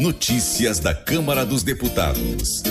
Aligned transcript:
Notícias 0.00 0.78
da 0.78 0.94
Câmara 0.94 1.44
dos 1.44 1.64
Deputados. 1.64 2.62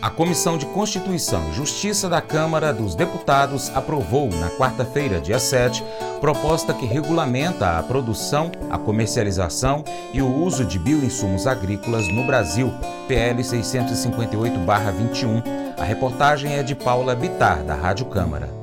A 0.00 0.08
Comissão 0.08 0.56
de 0.56 0.64
Constituição 0.64 1.50
e 1.50 1.54
Justiça 1.54 2.08
da 2.08 2.22
Câmara 2.22 2.72
dos 2.72 2.94
Deputados 2.94 3.70
aprovou, 3.74 4.30
na 4.30 4.48
quarta-feira, 4.52 5.20
dia 5.20 5.38
7, 5.38 5.84
proposta 6.18 6.72
que 6.72 6.86
regulamenta 6.86 7.78
a 7.78 7.82
produção, 7.82 8.50
a 8.70 8.78
comercialização 8.78 9.84
e 10.14 10.22
o 10.22 10.34
uso 10.34 10.64
de 10.64 10.78
bioinsumos 10.78 11.46
agrícolas 11.46 12.08
no 12.08 12.24
Brasil, 12.24 12.72
PL 13.06 13.42
658-21. 13.42 15.42
A 15.76 15.84
reportagem 15.84 16.54
é 16.54 16.62
de 16.62 16.74
Paula 16.74 17.14
Bitar, 17.14 17.62
da 17.64 17.74
Rádio 17.74 18.06
Câmara. 18.06 18.61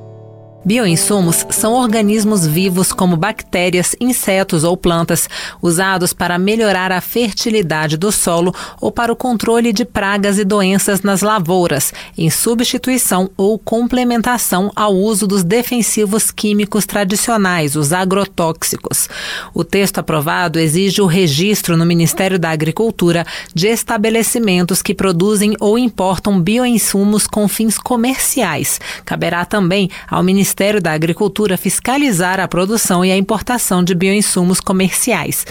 Bioinsumos 0.62 1.46
são 1.48 1.72
organismos 1.72 2.46
vivos 2.46 2.92
como 2.92 3.16
bactérias, 3.16 3.96
insetos 3.98 4.62
ou 4.62 4.76
plantas, 4.76 5.26
usados 5.62 6.12
para 6.12 6.38
melhorar 6.38 6.92
a 6.92 7.00
fertilidade 7.00 7.96
do 7.96 8.12
solo 8.12 8.54
ou 8.78 8.92
para 8.92 9.10
o 9.10 9.16
controle 9.16 9.72
de 9.72 9.86
pragas 9.86 10.38
e 10.38 10.44
doenças 10.44 11.00
nas 11.00 11.22
lavouras, 11.22 11.94
em 12.16 12.28
substituição 12.28 13.30
ou 13.38 13.58
complementação 13.58 14.70
ao 14.76 14.94
uso 14.94 15.26
dos 15.26 15.42
defensivos 15.42 16.30
químicos 16.30 16.84
tradicionais, 16.84 17.74
os 17.74 17.90
agrotóxicos. 17.90 19.08
O 19.54 19.64
texto 19.64 19.98
aprovado 19.98 20.58
exige 20.58 21.00
o 21.00 21.06
registro 21.06 21.74
no 21.74 21.86
Ministério 21.86 22.38
da 22.38 22.50
Agricultura 22.50 23.26
de 23.54 23.66
estabelecimentos 23.66 24.82
que 24.82 24.94
produzem 24.94 25.54
ou 25.58 25.78
importam 25.78 26.38
bioinsumos 26.38 27.26
com 27.26 27.48
fins 27.48 27.78
comerciais. 27.78 28.78
Caberá 29.06 29.46
também 29.46 29.88
ao 30.06 30.22
Ministério 30.22 30.49
Ministério 30.50 30.82
da 30.82 30.90
Agricultura 30.90 31.56
fiscalizar 31.56 32.40
a 32.40 32.48
produção 32.48 33.04
e 33.04 33.12
a 33.12 33.16
importação 33.16 33.84
de 33.84 33.94
bioinsumos 33.94 34.58
comerciais. 34.58 35.46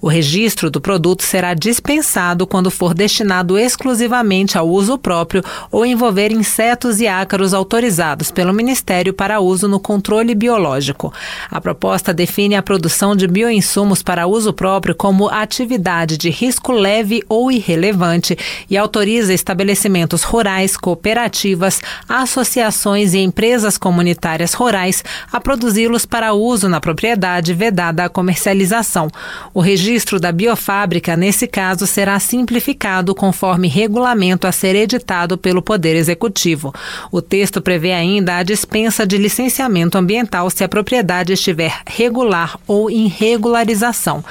O 0.00 0.06
registro 0.06 0.70
do 0.70 0.80
produto 0.80 1.24
será 1.24 1.54
dispensado 1.54 2.46
quando 2.46 2.70
for 2.70 2.94
destinado 2.94 3.58
exclusivamente 3.58 4.56
ao 4.56 4.68
uso 4.68 4.96
próprio 4.96 5.42
ou 5.72 5.84
envolver 5.84 6.30
insetos 6.30 7.00
e 7.00 7.08
ácaros 7.08 7.52
autorizados 7.52 8.30
pelo 8.30 8.54
Ministério 8.54 9.12
para 9.12 9.40
uso 9.40 9.66
no 9.66 9.80
controle 9.80 10.36
biológico. 10.36 11.12
A 11.50 11.60
proposta 11.60 12.14
define 12.14 12.54
a 12.54 12.62
produção 12.62 13.16
de 13.16 13.26
bioinsumos 13.26 14.04
para 14.04 14.28
uso 14.28 14.52
próprio 14.52 14.94
como 14.94 15.28
atividade 15.28 16.16
de 16.16 16.30
risco 16.30 16.70
leve 16.70 17.24
ou 17.28 17.50
irrelevante 17.50 18.38
e 18.70 18.76
autoriza 18.76 19.34
estabelecimentos 19.34 20.22
rurais, 20.22 20.76
cooperativas, 20.76 21.82
associações 22.08 23.14
e 23.14 23.18
empresas 23.18 23.76
comunitárias 23.76 24.43
áreas 24.44 24.52
rurais 24.52 25.04
a 25.32 25.40
produzi-los 25.40 26.04
para 26.04 26.34
uso 26.34 26.68
na 26.68 26.80
propriedade 26.80 27.54
vedada 27.54 28.04
à 28.04 28.08
comercialização. 28.08 29.08
O 29.52 29.60
registro 29.60 30.20
da 30.20 30.30
biofábrica, 30.30 31.16
nesse 31.16 31.46
caso, 31.46 31.86
será 31.86 32.20
simplificado 32.20 33.14
conforme 33.14 33.68
regulamento 33.68 34.46
a 34.46 34.52
ser 34.52 34.76
editado 34.76 35.38
pelo 35.38 35.62
Poder 35.62 35.96
Executivo. 35.96 36.72
O 37.10 37.22
texto 37.22 37.62
prevê 37.62 37.92
ainda 37.92 38.36
a 38.36 38.42
dispensa 38.42 39.06
de 39.06 39.16
licenciamento 39.16 39.96
ambiental 39.96 40.50
se 40.50 40.62
a 40.62 40.68
propriedade 40.68 41.32
estiver 41.32 41.80
regular 41.86 42.58
ou 42.66 42.90
em 42.90 43.06
regularização. 43.06 44.22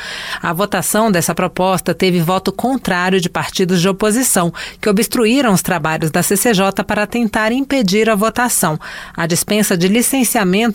A 0.42 0.54
votação 0.54 1.12
dessa 1.12 1.34
proposta 1.34 1.94
teve 1.94 2.22
voto 2.22 2.52
contrário 2.52 3.20
de 3.20 3.30
partidos 3.30 3.82
de 3.82 3.90
oposição, 3.90 4.54
que 4.80 4.90
obstruíram 4.90 5.54
os 5.54 5.62
trabalhos 5.62 6.12
da 6.12 6.22
CCJ 6.22 6.84
para 6.86 7.08
tentar 7.08 7.52
impedir 7.52 8.10
a 8.10 8.16
votação. 8.16 8.80
A 9.16 9.26
dispensa 9.26 9.76
de 9.76 9.88
licenciamento 9.88 10.03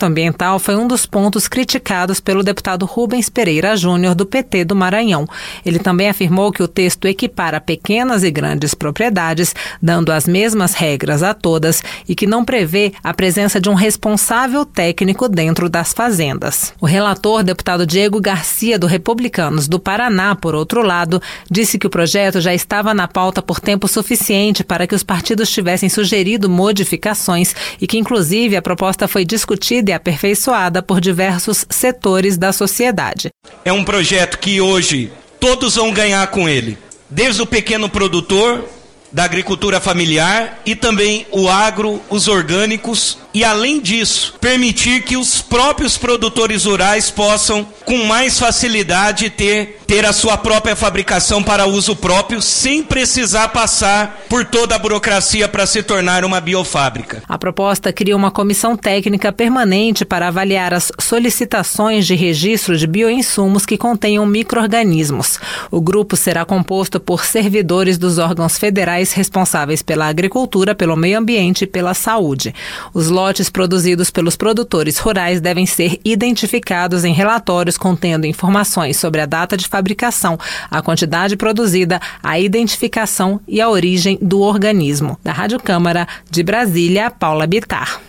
ambiental 0.05 0.59
foi 0.59 0.75
um 0.75 0.87
dos 0.87 1.05
pontos 1.05 1.47
criticados 1.47 2.19
pelo 2.19 2.43
deputado 2.43 2.85
Rubens 2.85 3.29
Pereira 3.29 3.75
Júnior, 3.77 4.15
do 4.15 4.25
PT 4.25 4.65
do 4.65 4.75
Maranhão. 4.75 5.27
Ele 5.65 5.79
também 5.79 6.09
afirmou 6.09 6.51
que 6.51 6.63
o 6.63 6.67
texto 6.67 7.07
equipara 7.07 7.61
pequenas 7.61 8.23
e 8.23 8.31
grandes 8.31 8.73
propriedades, 8.73 9.53
dando 9.81 10.11
as 10.11 10.27
mesmas 10.27 10.73
regras 10.73 11.23
a 11.23 11.33
todas 11.33 11.83
e 12.07 12.15
que 12.15 12.25
não 12.25 12.43
prevê 12.43 12.93
a 13.03 13.13
presença 13.13 13.61
de 13.61 13.69
um 13.69 13.73
responsável 13.73 14.65
técnico 14.65 15.29
dentro 15.29 15.69
das 15.69 15.93
fazendas. 15.93 16.73
O 16.81 16.85
relator, 16.85 17.43
deputado 17.43 17.85
Diego 17.85 18.19
Garcia, 18.19 18.79
do 18.79 18.87
Republicanos 18.87 19.67
do 19.67 19.79
Paraná, 19.79 20.35
por 20.35 20.55
outro 20.55 20.81
lado, 20.81 21.21
disse 21.49 21.77
que 21.77 21.87
o 21.87 21.89
projeto 21.89 22.41
já 22.41 22.53
estava 22.53 22.93
na 22.93 23.07
pauta 23.07 23.41
por 23.41 23.59
tempo 23.59 23.87
suficiente 23.87 24.63
para 24.63 24.87
que 24.87 24.95
os 24.95 25.03
partidos 25.03 25.51
tivessem 25.51 25.89
sugerido 25.89 26.49
modificações 26.49 27.53
e 27.79 27.87
que, 27.87 27.97
inclusive, 27.97 28.55
a 28.55 28.61
proposta 28.61 29.07
foi 29.07 29.18
foi 29.19 29.25
discutida 29.25 29.91
e 29.91 29.93
aperfeiçoada 29.93 30.81
por 30.81 31.01
diversos 31.01 31.65
setores 31.69 32.37
da 32.37 32.53
sociedade. 32.53 33.29
É 33.65 33.73
um 33.73 33.83
projeto 33.83 34.39
que 34.39 34.61
hoje 34.61 35.11
todos 35.41 35.75
vão 35.75 35.91
ganhar 35.91 36.25
com 36.27 36.47
ele, 36.47 36.77
desde 37.09 37.41
o 37.41 37.45
pequeno 37.45 37.89
produtor 37.89 38.63
da 39.11 39.25
agricultura 39.25 39.81
familiar 39.81 40.61
e 40.65 40.73
também 40.73 41.27
o 41.31 41.49
agro, 41.49 42.01
os 42.09 42.29
orgânicos 42.29 43.17
e, 43.33 43.43
além 43.43 43.79
disso, 43.79 44.35
permitir 44.41 45.03
que 45.03 45.15
os 45.15 45.41
próprios 45.41 45.97
produtores 45.97 46.65
rurais 46.65 47.11
possam, 47.11 47.67
com 47.85 48.05
mais 48.05 48.39
facilidade, 48.39 49.29
ter, 49.29 49.79
ter 49.85 50.05
a 50.05 50.13
sua 50.13 50.37
própria 50.37 50.75
fabricação 50.75 51.43
para 51.43 51.67
uso 51.67 51.95
próprio, 51.95 52.41
sem 52.41 52.83
precisar 52.83 53.49
passar 53.49 54.23
por 54.27 54.45
toda 54.45 54.75
a 54.75 54.79
burocracia 54.79 55.47
para 55.47 55.65
se 55.65 55.83
tornar 55.83 56.25
uma 56.25 56.41
biofábrica. 56.41 57.21
A 57.27 57.37
proposta 57.37 57.93
cria 57.93 58.15
uma 58.15 58.31
comissão 58.31 58.75
técnica 58.75 59.31
permanente 59.31 60.05
para 60.05 60.27
avaliar 60.27 60.73
as 60.73 60.91
solicitações 60.99 62.07
de 62.07 62.15
registro 62.15 62.77
de 62.77 62.87
bioinsumos 62.87 63.65
que 63.65 63.77
contenham 63.77 64.25
micro-organismos. 64.25 65.39
O 65.69 65.81
grupo 65.81 66.15
será 66.15 66.45
composto 66.45 66.99
por 66.99 67.25
servidores 67.25 67.97
dos 67.97 68.17
órgãos 68.17 68.57
federais 68.57 69.13
responsáveis 69.13 69.81
pela 69.81 70.07
agricultura, 70.07 70.73
pelo 70.73 70.95
meio 70.95 71.19
ambiente 71.19 71.63
e 71.63 71.67
pela 71.67 71.93
saúde. 71.93 72.53
Os 72.93 73.09
lotes 73.19 73.49
produzidos 73.49 74.09
pelos 74.09 74.37
produtores 74.37 74.97
rurais 74.97 75.41
devem 75.41 75.65
ser 75.65 75.99
identificados 76.05 77.03
em 77.03 77.11
relatórios 77.11 77.77
contendo 77.77 78.25
informações 78.25 78.95
sobre 78.95 79.19
a 79.19 79.25
data 79.25 79.57
de 79.57 79.67
fabricação, 79.67 80.39
a 80.71 80.81
quantidade 80.81 81.35
produzida, 81.35 81.99
a 82.23 82.39
identificação 82.39 83.41
e 83.45 83.59
a 83.59 83.69
origem 83.69 84.17
do 84.21 84.39
organismo. 84.39 85.19
Da 85.21 85.33
Rádio 85.33 85.59
Câmara 85.59 86.07
de 86.31 86.41
Brasília, 86.43 87.11
Paula 87.11 87.45
Bitar. 87.45 88.08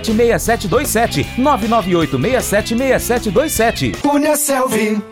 998676727. 0.00 1.26
998676727. 1.36 4.00
Cunha 4.00 4.36
Selvi. 4.36 5.02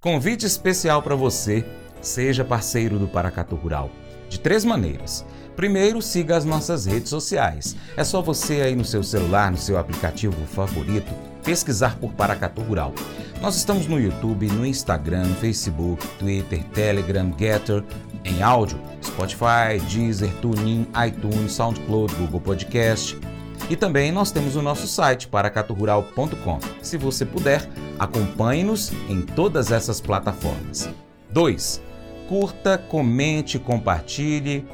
Convite 0.00 0.46
especial 0.46 1.02
para 1.02 1.14
você. 1.14 1.64
Seja 2.00 2.44
parceiro 2.44 2.98
do 2.98 3.08
Paracatu 3.08 3.56
Rural. 3.56 3.90
De 4.28 4.38
três 4.38 4.64
maneiras. 4.64 5.24
Primeiro, 5.56 6.02
siga 6.02 6.36
as 6.36 6.44
nossas 6.44 6.84
redes 6.84 7.08
sociais. 7.08 7.76
É 7.96 8.02
só 8.02 8.20
você 8.20 8.60
aí 8.60 8.74
no 8.74 8.84
seu 8.84 9.04
celular, 9.04 9.50
no 9.50 9.56
seu 9.56 9.78
aplicativo 9.78 10.36
favorito, 10.46 11.12
pesquisar 11.44 11.96
por 11.98 12.12
Paracatu 12.12 12.60
Rural. 12.60 12.92
Nós 13.40 13.56
estamos 13.56 13.86
no 13.86 14.00
YouTube, 14.00 14.48
no 14.48 14.66
Instagram, 14.66 15.32
Facebook, 15.34 16.04
Twitter, 16.18 16.64
Telegram, 16.74 17.32
Getter, 17.38 17.84
em 18.24 18.42
áudio, 18.42 18.80
Spotify, 19.02 19.78
Deezer, 19.88 20.32
TuneIn, 20.40 20.88
iTunes, 21.06 21.52
SoundCloud, 21.52 22.12
Google 22.16 22.40
Podcast. 22.40 23.16
E 23.68 23.76
também 23.76 24.12
nós 24.12 24.30
temos 24.30 24.56
o 24.56 24.62
nosso 24.62 24.86
site, 24.86 25.26
paracaturural.com. 25.28 26.58
Se 26.82 26.98
você 26.98 27.24
puder, 27.24 27.66
acompanhe-nos 27.98 28.92
em 29.08 29.22
todas 29.22 29.72
essas 29.72 30.00
plataformas. 30.00 30.88
2. 31.30 31.82
Curta, 32.28 32.78
comente, 32.78 33.58
compartilhe, 33.58 34.66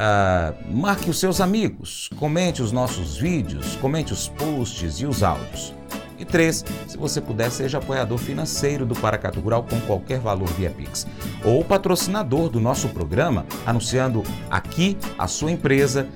uh, 0.00 0.74
marque 0.74 1.10
os 1.10 1.18
seus 1.18 1.40
amigos, 1.40 2.10
comente 2.18 2.62
os 2.62 2.72
nossos 2.72 3.16
vídeos, 3.16 3.76
comente 3.76 4.12
os 4.12 4.28
posts 4.28 5.00
e 5.00 5.06
os 5.06 5.22
áudios. 5.22 5.74
E 6.18 6.24
três, 6.26 6.62
se 6.86 6.98
você 6.98 7.18
puder, 7.18 7.50
seja 7.50 7.78
apoiador 7.78 8.18
financeiro 8.18 8.84
do 8.84 8.94
Paracatu 8.94 9.40
Rural 9.40 9.62
com 9.64 9.80
qualquer 9.80 10.18
valor 10.18 10.48
via 10.48 10.68
Pix. 10.68 11.06
Ou 11.42 11.64
patrocinador 11.64 12.50
do 12.50 12.60
nosso 12.60 12.90
programa, 12.90 13.46
anunciando 13.64 14.22
aqui 14.50 14.98
a 15.18 15.26
sua 15.26 15.50
empresa 15.50 16.06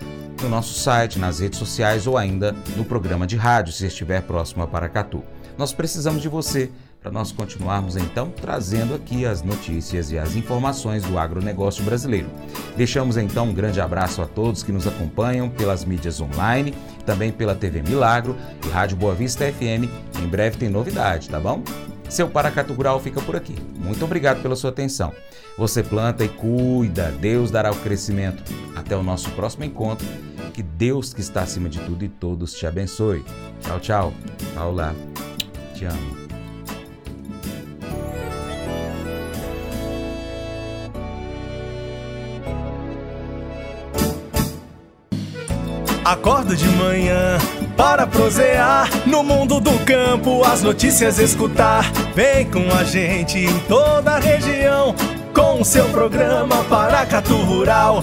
no 0.45 0.51
nosso 0.51 0.75
site, 0.75 1.19
nas 1.19 1.41
redes 1.41 1.59
sociais 1.59 2.07
ou 2.07 2.19
ainda 2.19 2.55
no 2.77 2.85
programa 2.85 3.27
de 3.27 3.35
rádio, 3.35 3.73
se 3.73 3.87
estiver 3.87 4.21
próximo 4.23 4.63
a 4.63 4.67
Paracatu. 4.67 5.25
Nós 5.57 5.73
precisamos 5.73 6.21
de 6.21 6.29
você 6.29 6.71
para 7.01 7.11
nós 7.11 7.33
continuarmos 7.33 7.97
então 7.97 8.31
trazendo 8.31 8.95
aqui 8.95 9.25
as 9.25 9.43
notícias 9.43 10.11
e 10.11 10.19
as 10.19 10.37
informações 10.37 11.03
do 11.03 11.19
agronegócio 11.19 11.83
brasileiro. 11.83 12.29
Deixamos 12.77 13.17
então 13.17 13.49
um 13.49 13.55
grande 13.55 13.81
abraço 13.81 14.21
a 14.21 14.27
todos 14.27 14.63
que 14.63 14.73
nos 14.73 14.87
acompanham 14.87 15.49
pelas 15.49 15.83
mídias 15.85 16.21
online, 16.21 16.75
também 17.07 17.33
pela 17.33 17.55
TV 17.55 17.83
Milagro 17.83 18.37
e 18.67 18.69
Rádio 18.69 18.99
Boa 18.99 19.15
Vista 19.15 19.51
FM. 19.51 19.89
Em 20.23 20.29
breve 20.29 20.59
tem 20.59 20.69
novidade, 20.69 21.31
tá 21.31 21.41
bom? 21.41 21.63
Seu 22.09 22.29
Paracato 22.29 22.75
Rural 22.75 23.01
fica 23.01 23.21
por 23.23 23.35
aqui. 23.35 23.57
Muito 23.77 24.05
obrigado 24.05 24.43
pela 24.43 24.57
sua 24.57 24.71
atenção. 24.71 25.13
Você 25.57 25.83
planta 25.83 26.25
e 26.25 26.29
cuida, 26.29 27.13
Deus 27.21 27.51
dará 27.51 27.71
o 27.71 27.77
crescimento. 27.77 28.43
Até 28.77 28.95
o 28.95 29.03
nosso 29.03 29.31
próximo 29.31 29.65
encontro. 29.65 30.07
Deus 30.77 31.15
que 31.15 31.21
está 31.21 31.43
acima 31.43 31.69
de 31.69 31.79
tudo 31.81 32.05
e 32.05 32.09
todos 32.09 32.53
te 32.55 32.67
abençoe. 32.67 33.25
Tchau, 33.61 33.81
tchau. 33.81 34.15
Paula, 34.55 34.95
te 35.75 35.85
amo. 35.85 36.25
Acordo 46.05 46.55
de 46.55 46.69
manhã 46.69 47.39
para 47.79 48.07
prosear 48.07 48.91
no 49.07 49.23
mundo 49.23 49.59
do 49.59 49.73
campo, 49.87 50.45
as 50.45 50.63
notícias 50.63 51.19
escutar. 51.19 51.91
Vem 52.15 52.51
com 52.51 52.71
a 52.75 52.85
gente 52.85 53.39
em 53.39 53.59
toda 53.61 54.13
a 54.13 54.19
região 54.19 54.95
com 55.35 55.63
o 55.63 55.65
seu 55.65 55.89
programa 55.89 56.63
Paracatu 56.65 57.37
Rural. 57.37 58.03